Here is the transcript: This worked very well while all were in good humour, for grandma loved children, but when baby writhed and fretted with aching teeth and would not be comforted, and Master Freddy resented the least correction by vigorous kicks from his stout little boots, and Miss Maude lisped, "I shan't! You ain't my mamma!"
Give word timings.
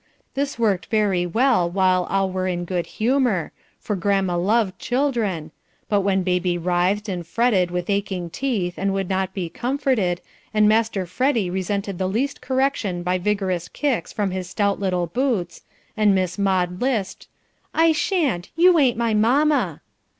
This 0.33 0.57
worked 0.57 0.87
very 0.87 1.27
well 1.27 1.69
while 1.69 2.05
all 2.09 2.31
were 2.31 2.47
in 2.47 2.65
good 2.65 2.87
humour, 2.97 3.51
for 3.79 3.95
grandma 3.95 4.35
loved 4.35 4.79
children, 4.79 5.51
but 5.89 6.01
when 6.01 6.23
baby 6.23 6.57
writhed 6.57 7.07
and 7.07 7.21
fretted 7.23 7.69
with 7.69 7.87
aching 7.87 8.31
teeth 8.31 8.73
and 8.79 8.95
would 8.95 9.07
not 9.09 9.31
be 9.35 9.47
comforted, 9.47 10.19
and 10.55 10.67
Master 10.67 11.05
Freddy 11.05 11.51
resented 11.51 11.99
the 11.99 12.09
least 12.09 12.41
correction 12.41 13.03
by 13.03 13.19
vigorous 13.19 13.67
kicks 13.69 14.11
from 14.11 14.31
his 14.31 14.49
stout 14.49 14.79
little 14.79 15.05
boots, 15.05 15.61
and 15.95 16.15
Miss 16.15 16.39
Maude 16.39 16.81
lisped, 16.81 17.27
"I 17.71 17.91
shan't! 17.91 18.49
You 18.55 18.79
ain't 18.79 18.97
my 18.97 19.13
mamma!" 19.13 19.81